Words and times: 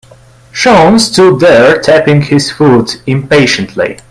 Sean 0.51 0.97
stood 0.97 1.39
there 1.39 1.79
tapping 1.79 2.23
his 2.23 2.49
foot 2.49 2.99
impatiently. 3.05 3.99